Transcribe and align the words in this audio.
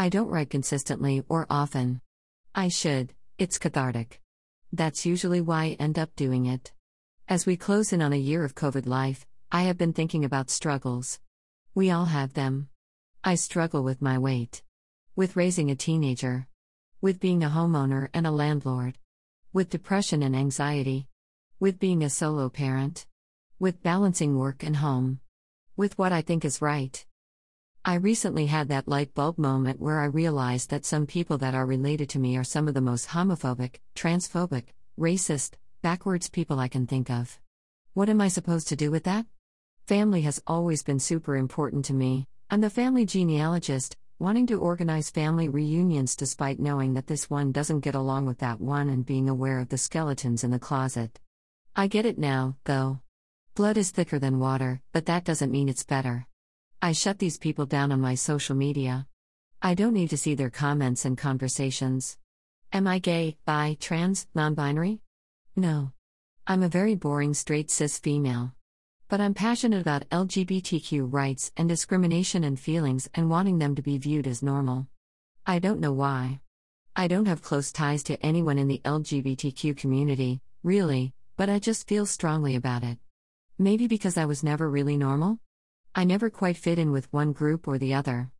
I 0.00 0.10
don't 0.10 0.28
write 0.28 0.50
consistently 0.50 1.24
or 1.28 1.44
often. 1.50 2.00
I 2.54 2.68
should, 2.68 3.14
it's 3.36 3.58
cathartic. 3.58 4.20
That's 4.72 5.04
usually 5.04 5.40
why 5.40 5.64
I 5.64 5.76
end 5.80 5.98
up 5.98 6.14
doing 6.14 6.46
it. 6.46 6.70
As 7.26 7.46
we 7.46 7.56
close 7.56 7.92
in 7.92 8.00
on 8.00 8.12
a 8.12 8.16
year 8.16 8.44
of 8.44 8.54
COVID 8.54 8.86
life, 8.86 9.26
I 9.50 9.62
have 9.62 9.76
been 9.76 9.92
thinking 9.92 10.24
about 10.24 10.50
struggles. 10.50 11.18
We 11.74 11.90
all 11.90 12.04
have 12.04 12.34
them. 12.34 12.68
I 13.24 13.34
struggle 13.34 13.82
with 13.82 14.00
my 14.00 14.18
weight, 14.18 14.62
with 15.16 15.34
raising 15.34 15.68
a 15.68 15.74
teenager, 15.74 16.46
with 17.00 17.18
being 17.18 17.42
a 17.42 17.50
homeowner 17.50 18.08
and 18.14 18.24
a 18.24 18.30
landlord, 18.30 18.98
with 19.52 19.68
depression 19.68 20.22
and 20.22 20.36
anxiety, 20.36 21.08
with 21.58 21.80
being 21.80 22.04
a 22.04 22.10
solo 22.10 22.48
parent, 22.48 23.04
with 23.58 23.82
balancing 23.82 24.38
work 24.38 24.62
and 24.62 24.76
home, 24.76 25.18
with 25.76 25.98
what 25.98 26.12
I 26.12 26.22
think 26.22 26.44
is 26.44 26.62
right. 26.62 27.04
I 27.88 27.94
recently 27.94 28.44
had 28.44 28.68
that 28.68 28.86
light 28.86 29.14
bulb 29.14 29.38
moment 29.38 29.80
where 29.80 30.00
I 30.00 30.04
realized 30.04 30.68
that 30.68 30.84
some 30.84 31.06
people 31.06 31.38
that 31.38 31.54
are 31.54 31.64
related 31.64 32.10
to 32.10 32.18
me 32.18 32.36
are 32.36 32.44
some 32.44 32.68
of 32.68 32.74
the 32.74 32.82
most 32.82 33.08
homophobic, 33.08 33.76
transphobic, 33.96 34.64
racist, 35.00 35.54
backwards 35.80 36.28
people 36.28 36.58
I 36.58 36.68
can 36.68 36.86
think 36.86 37.08
of. 37.08 37.40
What 37.94 38.10
am 38.10 38.20
I 38.20 38.28
supposed 38.28 38.68
to 38.68 38.76
do 38.76 38.90
with 38.90 39.04
that? 39.04 39.24
Family 39.86 40.20
has 40.20 40.42
always 40.46 40.82
been 40.82 40.98
super 40.98 41.34
important 41.34 41.86
to 41.86 41.94
me. 41.94 42.26
I'm 42.50 42.60
the 42.60 42.68
family 42.68 43.06
genealogist, 43.06 43.96
wanting 44.18 44.46
to 44.48 44.60
organize 44.60 45.08
family 45.08 45.48
reunions 45.48 46.14
despite 46.14 46.60
knowing 46.60 46.92
that 46.92 47.06
this 47.06 47.30
one 47.30 47.52
doesn't 47.52 47.80
get 47.80 47.94
along 47.94 48.26
with 48.26 48.40
that 48.40 48.60
one 48.60 48.90
and 48.90 49.06
being 49.06 49.30
aware 49.30 49.60
of 49.60 49.70
the 49.70 49.78
skeletons 49.78 50.44
in 50.44 50.50
the 50.50 50.58
closet. 50.58 51.18
I 51.74 51.86
get 51.86 52.04
it 52.04 52.18
now, 52.18 52.58
though. 52.66 53.00
Blood 53.54 53.78
is 53.78 53.92
thicker 53.92 54.18
than 54.18 54.38
water, 54.38 54.82
but 54.92 55.06
that 55.06 55.24
doesn't 55.24 55.50
mean 55.50 55.70
it's 55.70 55.84
better. 55.84 56.27
I 56.80 56.92
shut 56.92 57.18
these 57.18 57.38
people 57.38 57.66
down 57.66 57.90
on 57.90 58.00
my 58.00 58.14
social 58.14 58.54
media. 58.54 59.08
I 59.60 59.74
don't 59.74 59.94
need 59.94 60.10
to 60.10 60.16
see 60.16 60.36
their 60.36 60.48
comments 60.48 61.04
and 61.04 61.18
conversations. 61.18 62.16
Am 62.72 62.86
I 62.86 63.00
gay, 63.00 63.36
bi, 63.44 63.76
trans, 63.80 64.28
non 64.32 64.54
binary? 64.54 65.00
No. 65.56 65.90
I'm 66.46 66.62
a 66.62 66.68
very 66.68 66.94
boring 66.94 67.34
straight 67.34 67.68
cis 67.68 67.98
female. 67.98 68.52
But 69.08 69.20
I'm 69.20 69.34
passionate 69.34 69.80
about 69.80 70.08
LGBTQ 70.10 71.12
rights 71.12 71.50
and 71.56 71.68
discrimination 71.68 72.44
and 72.44 72.60
feelings 72.60 73.10
and 73.12 73.28
wanting 73.28 73.58
them 73.58 73.74
to 73.74 73.82
be 73.82 73.98
viewed 73.98 74.28
as 74.28 74.40
normal. 74.40 74.86
I 75.44 75.58
don't 75.58 75.80
know 75.80 75.92
why. 75.92 76.38
I 76.94 77.08
don't 77.08 77.26
have 77.26 77.42
close 77.42 77.72
ties 77.72 78.04
to 78.04 78.24
anyone 78.24 78.56
in 78.56 78.68
the 78.68 78.80
LGBTQ 78.84 79.76
community, 79.76 80.42
really, 80.62 81.12
but 81.36 81.50
I 81.50 81.58
just 81.58 81.88
feel 81.88 82.06
strongly 82.06 82.54
about 82.54 82.84
it. 82.84 82.98
Maybe 83.58 83.88
because 83.88 84.16
I 84.16 84.26
was 84.26 84.44
never 84.44 84.70
really 84.70 84.96
normal? 84.96 85.40
I 85.94 86.04
never 86.04 86.30
quite 86.30 86.56
fit 86.56 86.78
in 86.78 86.92
with 86.92 87.12
one 87.12 87.32
group 87.32 87.66
or 87.66 87.78
the 87.78 87.94
other. 87.94 88.30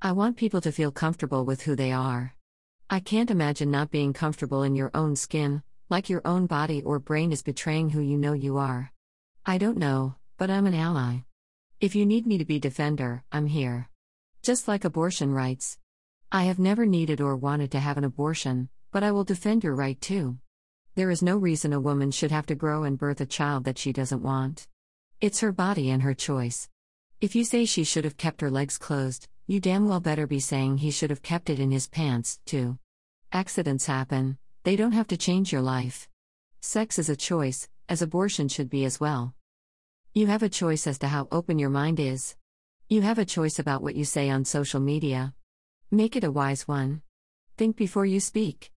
I 0.00 0.12
want 0.12 0.36
people 0.36 0.60
to 0.62 0.72
feel 0.72 0.90
comfortable 0.90 1.44
with 1.44 1.62
who 1.62 1.76
they 1.76 1.92
are. 1.92 2.34
I 2.88 3.00
can't 3.00 3.30
imagine 3.30 3.70
not 3.70 3.90
being 3.90 4.12
comfortable 4.12 4.62
in 4.62 4.74
your 4.74 4.90
own 4.94 5.16
skin, 5.16 5.62
like 5.88 6.08
your 6.08 6.22
own 6.24 6.46
body 6.46 6.82
or 6.82 6.98
brain 6.98 7.32
is 7.32 7.42
betraying 7.42 7.90
who 7.90 8.00
you 8.00 8.16
know 8.16 8.32
you 8.32 8.58
are. 8.58 8.92
I 9.44 9.58
don't 9.58 9.78
know, 9.78 10.14
but 10.38 10.50
I'm 10.50 10.66
an 10.66 10.74
ally. 10.74 11.18
If 11.80 11.94
you 11.94 12.06
need 12.06 12.26
me 12.26 12.38
to 12.38 12.44
be 12.44 12.58
defender, 12.58 13.24
I'm 13.30 13.46
here. 13.46 13.88
Just 14.42 14.68
like 14.68 14.84
abortion 14.84 15.32
rights. 15.32 15.78
I 16.30 16.44
have 16.44 16.58
never 16.58 16.86
needed 16.86 17.20
or 17.20 17.36
wanted 17.36 17.70
to 17.72 17.80
have 17.80 17.98
an 17.98 18.04
abortion, 18.04 18.68
but 18.90 19.02
I 19.02 19.12
will 19.12 19.24
defend 19.24 19.64
your 19.64 19.74
right 19.74 20.00
too. 20.00 20.38
There 20.94 21.10
is 21.10 21.22
no 21.22 21.36
reason 21.36 21.72
a 21.72 21.80
woman 21.80 22.10
should 22.10 22.30
have 22.30 22.46
to 22.46 22.54
grow 22.54 22.84
and 22.84 22.98
birth 22.98 23.20
a 23.20 23.26
child 23.26 23.64
that 23.64 23.78
she 23.78 23.92
doesn't 23.92 24.22
want. 24.22 24.66
It's 25.20 25.40
her 25.40 25.52
body 25.52 25.90
and 25.90 26.02
her 26.02 26.14
choice. 26.14 26.68
If 27.22 27.36
you 27.36 27.44
say 27.44 27.66
she 27.66 27.84
should 27.84 28.02
have 28.02 28.16
kept 28.16 28.40
her 28.40 28.50
legs 28.50 28.76
closed, 28.76 29.28
you 29.46 29.60
damn 29.60 29.86
well 29.86 30.00
better 30.00 30.26
be 30.26 30.40
saying 30.40 30.78
he 30.78 30.90
should 30.90 31.10
have 31.10 31.22
kept 31.22 31.50
it 31.50 31.60
in 31.60 31.70
his 31.70 31.86
pants, 31.86 32.40
too. 32.46 32.78
Accidents 33.30 33.86
happen, 33.86 34.38
they 34.64 34.74
don't 34.74 34.90
have 34.90 35.06
to 35.06 35.16
change 35.16 35.52
your 35.52 35.62
life. 35.62 36.08
Sex 36.62 36.98
is 36.98 37.08
a 37.08 37.14
choice, 37.14 37.68
as 37.88 38.02
abortion 38.02 38.48
should 38.48 38.68
be 38.68 38.84
as 38.84 38.98
well. 38.98 39.36
You 40.12 40.26
have 40.26 40.42
a 40.42 40.48
choice 40.48 40.84
as 40.88 40.98
to 40.98 41.06
how 41.06 41.28
open 41.30 41.60
your 41.60 41.70
mind 41.70 42.00
is. 42.00 42.34
You 42.88 43.02
have 43.02 43.20
a 43.20 43.24
choice 43.24 43.60
about 43.60 43.84
what 43.84 43.94
you 43.94 44.04
say 44.04 44.28
on 44.28 44.44
social 44.44 44.80
media. 44.80 45.32
Make 45.92 46.16
it 46.16 46.24
a 46.24 46.32
wise 46.32 46.66
one. 46.66 47.02
Think 47.56 47.76
before 47.76 48.04
you 48.04 48.18
speak. 48.18 48.72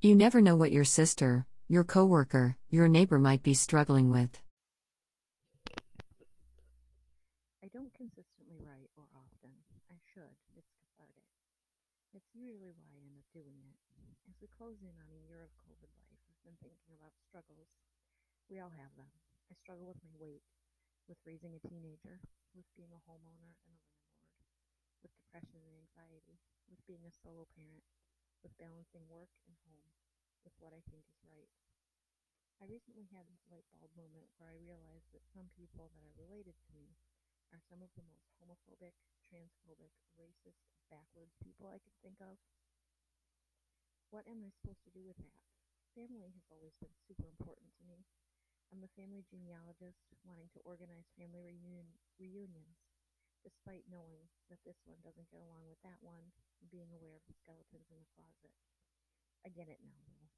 You 0.00 0.14
never 0.14 0.40
know 0.40 0.56
what 0.56 0.72
your 0.72 0.84
sister, 0.84 1.44
your 1.68 1.84
coworker, 1.84 2.56
your 2.70 2.88
neighbor 2.88 3.18
might 3.18 3.42
be 3.42 3.52
struggling 3.52 4.10
with. 4.10 4.40
I 7.62 7.68
don't 7.78 7.89
consistently 8.00 8.56
write 8.64 8.88
or 8.96 9.04
often. 9.12 9.52
I 9.92 10.00
should. 10.00 10.32
It's 10.56 10.72
cathartic. 10.72 11.28
It's 12.16 12.32
usually 12.32 12.72
why 12.72 12.88
I 12.96 13.04
end 13.04 13.20
up 13.20 13.28
doing 13.28 13.60
it. 13.60 13.76
As 14.24 14.40
we 14.40 14.48
close 14.48 14.80
in 14.80 14.96
on 14.96 15.12
a 15.12 15.20
year 15.28 15.44
of 15.44 15.52
COVID 15.60 15.92
life, 16.00 16.24
I've 16.24 16.40
been 16.40 16.56
thinking 16.64 16.96
about 16.96 17.12
struggles. 17.20 17.68
We 18.48 18.56
all 18.56 18.72
have 18.72 18.96
them. 18.96 19.12
I 19.52 19.54
struggle 19.60 19.84
with 19.84 20.00
my 20.00 20.16
weight, 20.16 20.40
with 21.12 21.20
raising 21.28 21.52
a 21.52 21.60
teenager, 21.60 22.24
with 22.56 22.64
being 22.72 22.96
a 22.96 23.04
homeowner 23.04 23.52
and 23.68 23.76
a 23.76 23.84
landlord, 23.84 24.32
with 25.04 25.12
depression 25.20 25.60
and 25.60 25.76
anxiety, 25.84 26.40
with 26.72 26.80
being 26.88 27.04
a 27.04 27.12
solo 27.12 27.44
parent, 27.52 27.84
with 28.40 28.56
balancing 28.56 29.04
work 29.12 29.28
and 29.44 29.60
home, 29.68 29.92
with 30.40 30.56
what 30.56 30.72
I 30.72 30.80
think 30.88 31.04
is 31.04 31.20
right. 31.28 31.52
I 32.64 32.64
recently 32.64 33.12
had 33.12 33.28
a 33.28 33.40
light 33.52 33.68
bulb 33.76 33.92
moment 33.92 34.32
where 34.40 34.48
I 34.48 34.56
realized 34.56 35.12
that 35.12 35.28
some 35.36 35.52
people 35.52 35.92
that 35.92 36.00
are 36.00 36.16
related 36.16 36.56
to 36.64 36.70
me 36.72 36.96
are 37.50 37.62
some 37.66 37.82
of 37.82 37.90
the 37.98 38.06
most 38.06 38.30
homophobic, 38.38 38.94
transphobic, 39.26 39.94
racist, 40.18 40.62
backwards 40.90 41.34
people 41.42 41.70
I 41.70 41.82
could 41.82 41.94
think 42.02 42.18
of. 42.22 42.38
What 44.10 44.26
am 44.26 44.42
I 44.42 44.50
supposed 44.50 44.82
to 44.86 44.94
do 44.94 45.06
with 45.06 45.18
that? 45.22 45.38
Family 45.94 46.30
has 46.34 46.46
always 46.50 46.74
been 46.78 46.94
super 47.06 47.26
important 47.26 47.70
to 47.78 47.86
me. 47.86 48.06
I'm 48.70 48.82
the 48.82 48.94
family 48.94 49.26
genealogist 49.26 50.06
wanting 50.22 50.50
to 50.54 50.62
organize 50.62 51.10
family 51.18 51.42
reunion, 51.42 51.90
reunions, 52.18 52.78
despite 53.42 53.90
knowing 53.90 54.30
that 54.46 54.62
this 54.62 54.78
one 54.86 55.02
doesn't 55.02 55.30
get 55.30 55.42
along 55.42 55.66
with 55.66 55.82
that 55.82 55.98
one, 56.02 56.30
and 56.62 56.70
being 56.70 56.94
aware 56.94 57.18
of 57.18 57.26
the 57.26 57.34
skeletons 57.34 57.90
in 57.90 57.98
the 57.98 58.10
closet. 58.14 58.54
I 59.42 59.50
get 59.50 59.66
it 59.66 59.82
now, 59.82 60.06
though. 60.06 60.30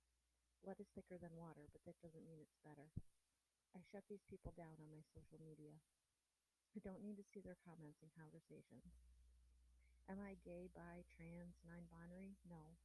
Blood 0.65 0.81
is 0.81 0.89
thicker 0.95 1.21
than 1.21 1.37
water, 1.37 1.69
but 1.75 1.85
that 1.85 2.01
doesn't 2.01 2.25
mean 2.25 2.41
it's 2.41 2.63
better. 2.65 2.89
I 3.75 3.81
shut 3.85 4.05
these 4.09 4.25
people 4.29 4.55
down 4.57 4.79
on 4.81 4.93
my 4.93 5.03
social 5.13 5.41
media. 5.43 5.77
I 6.73 6.81
don't 6.81 7.05
need 7.05 7.21
to 7.21 7.29
see 7.29 7.45
their 7.45 7.61
comments 7.69 8.01
and 8.01 8.09
conversations. 8.17 8.89
Am 10.09 10.17
I 10.25 10.41
gay, 10.41 10.73
bi, 10.73 11.05
trans, 11.05 11.61
non-binary? 11.69 12.41
No. 12.49 12.81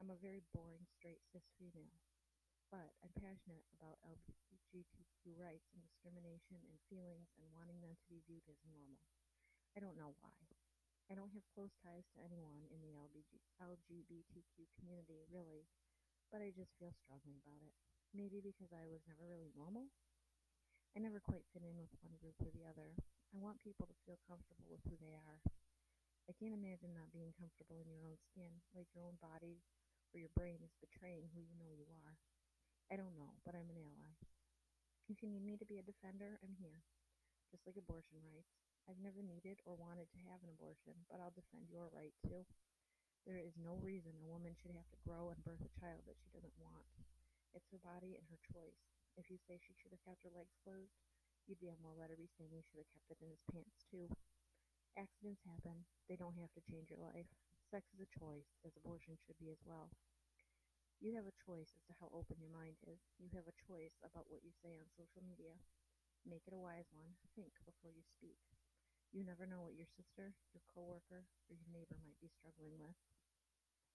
I'm 0.00 0.08
a 0.08 0.16
very 0.16 0.40
boring 0.56 0.88
straight 0.96 1.20
cis 1.28 1.44
female. 1.60 2.00
But 2.72 2.96
I'm 3.04 3.12
passionate 3.20 3.68
about 3.76 4.00
LGBTQ 4.04 5.36
rights 5.36 5.68
and 5.76 5.84
discrimination 5.84 6.56
and 6.72 6.80
feelings 6.88 7.28
and 7.36 7.52
wanting 7.52 7.84
them 7.84 7.96
to 7.96 8.06
be 8.08 8.24
viewed 8.24 8.48
as 8.48 8.64
normal. 8.64 8.96
I 9.76 9.84
don't 9.84 10.00
know 10.00 10.16
why. 10.24 10.36
I 11.08 11.16
don't 11.16 11.32
have 11.36 11.44
close 11.52 11.72
ties 11.84 12.08
to 12.16 12.24
anyone 12.24 12.64
in 12.72 12.80
the 12.80 12.96
LGBTQ 12.96 14.68
community, 14.76 15.24
really, 15.28 15.68
but 16.32 16.40
I 16.40 16.52
just 16.52 16.76
feel 16.76 16.92
strongly 16.92 17.40
about 17.40 17.60
it. 17.64 17.72
Maybe 18.12 18.40
because 18.40 18.72
I 18.72 18.88
was 18.88 19.04
never 19.08 19.24
really 19.24 19.52
normal? 19.52 19.92
I 20.98 21.06
never 21.06 21.22
quite 21.22 21.46
fit 21.54 21.62
in 21.62 21.78
with 21.78 21.94
one 22.02 22.18
group 22.18 22.34
or 22.42 22.50
the 22.50 22.66
other. 22.66 22.90
I 23.30 23.38
want 23.38 23.62
people 23.62 23.86
to 23.86 24.02
feel 24.02 24.18
comfortable 24.26 24.66
with 24.66 24.82
who 24.82 24.98
they 24.98 25.14
are. 25.14 25.38
I 26.26 26.34
can't 26.34 26.58
imagine 26.58 26.90
not 26.90 27.14
being 27.14 27.30
comfortable 27.38 27.78
in 27.78 27.86
your 27.86 28.02
own 28.02 28.18
skin, 28.18 28.50
like 28.74 28.90
your 28.90 29.06
own 29.06 29.14
body 29.22 29.62
or 30.10 30.18
your 30.18 30.34
brain 30.34 30.58
is 30.58 30.74
betraying 30.82 31.30
who 31.30 31.46
you 31.46 31.54
know 31.54 31.70
you 31.70 31.86
are. 31.86 32.18
I 32.90 32.98
don't 32.98 33.14
know, 33.14 33.38
but 33.46 33.54
I'm 33.54 33.70
an 33.70 33.78
ally. 33.78 34.10
If 35.06 35.22
you 35.22 35.30
need 35.30 35.46
me 35.46 35.54
to 35.62 35.70
be 35.70 35.78
a 35.78 35.86
defender, 35.86 36.42
I'm 36.42 36.58
here. 36.58 36.82
Just 37.54 37.62
like 37.62 37.78
abortion 37.78 38.18
rights. 38.18 38.58
I've 38.90 38.98
never 38.98 39.22
needed 39.22 39.62
or 39.70 39.78
wanted 39.78 40.10
to 40.10 40.26
have 40.26 40.42
an 40.42 40.50
abortion, 40.50 40.98
but 41.06 41.22
I'll 41.22 41.30
defend 41.30 41.70
your 41.70 41.94
right 41.94 42.18
too. 42.26 42.42
There 43.22 43.38
is 43.38 43.54
no 43.54 43.78
reason 43.78 44.18
a 44.18 44.26
woman 44.26 44.58
should 44.58 44.74
have 44.74 44.90
to 44.90 45.04
grow 45.06 45.30
and 45.30 45.46
birth 45.46 45.62
a 45.62 45.70
child 45.78 46.10
that 46.10 46.18
she 46.18 46.34
doesn't 46.34 46.58
want. 46.58 46.90
It's 47.54 47.70
her 47.70 47.78
body 47.86 48.18
and 48.18 48.26
her 48.34 48.42
choice. 48.50 48.97
If 49.16 49.30
you 49.30 49.38
say 49.38 49.56
she 49.62 49.74
should 49.78 49.92
have 49.94 50.04
kept 50.04 50.24
her 50.24 50.34
legs 50.34 50.58
closed, 50.64 50.92
you 51.46 51.56
damn 51.56 51.80
well 51.80 51.96
better 51.96 52.16
be 52.18 52.28
saying 52.36 52.50
he 52.52 52.60
should 52.66 52.82
have 52.82 52.92
kept 52.92 53.08
it 53.08 53.22
in 53.24 53.30
his 53.30 53.44
pants, 53.48 53.84
too. 53.88 54.10
Accidents 54.98 55.40
happen. 55.48 55.86
They 56.08 56.16
don't 56.16 56.36
have 56.36 56.52
to 56.52 56.66
change 56.68 56.90
your 56.90 57.00
life. 57.00 57.30
Sex 57.70 57.88
is 57.94 58.00
a 58.04 58.10
choice, 58.18 58.52
as 58.66 58.76
abortion 58.76 59.16
should 59.16 59.38
be 59.38 59.48
as 59.48 59.62
well. 59.64 59.88
You 61.00 61.14
have 61.14 61.26
a 61.30 61.40
choice 61.46 61.70
as 61.78 61.84
to 61.86 61.96
how 62.02 62.10
open 62.12 62.42
your 62.42 62.50
mind 62.50 62.76
is. 62.84 62.98
You 63.16 63.30
have 63.32 63.46
a 63.46 63.60
choice 63.66 63.96
about 64.02 64.26
what 64.28 64.42
you 64.44 64.50
say 64.50 64.74
on 64.76 64.90
social 64.98 65.22
media. 65.22 65.54
Make 66.26 66.44
it 66.46 66.54
a 66.54 66.60
wise 66.60 66.90
one. 66.92 67.14
Think 67.34 67.54
before 67.64 67.90
you 67.94 68.02
speak. 68.04 68.38
You 69.12 69.24
never 69.24 69.46
know 69.46 69.62
what 69.62 69.78
your 69.78 69.88
sister, 69.88 70.34
your 70.52 70.64
coworker, 70.68 71.24
or 71.48 71.54
your 71.54 71.70
neighbor 71.72 71.96
might 72.04 72.20
be 72.20 72.28
struggling 72.28 72.76
with. 72.78 72.98